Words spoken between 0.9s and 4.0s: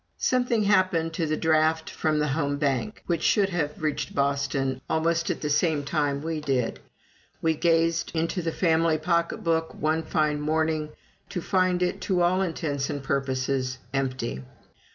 to the draft from the home bank, which should have